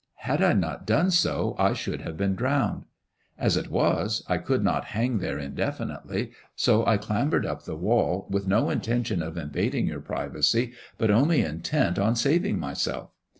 Had 0.25 0.41
I 0.41 0.53
not 0.53 0.87
done 0.87 1.11
so 1.11 1.55
I 1.59 1.73
should 1.73 2.01
have 2.01 2.17
been 2.17 2.33
drowned. 2.33 2.85
As 3.37 3.55
it 3.55 3.69
was 3.69 4.23
I 4.27 4.39
could 4.39 4.63
not 4.63 4.85
hang 4.95 5.23
L*iere 5.23 5.37
indefinitely, 5.37 6.31
so 6.55 6.83
I 6.87 6.97
clambered 6.97 7.45
up 7.45 7.65
the 7.65 7.75
wall, 7.75 8.25
with 8.27 8.47
no 8.47 8.71
intention 8.71 9.21
of 9.21 9.37
invading 9.37 9.85
your 9.85 10.01
privacy, 10.01 10.73
but 10.97 11.11
only 11.11 11.43
intent 11.43 11.99
on 11.99 12.15
saving 12.15 12.57
myself. 12.57 13.11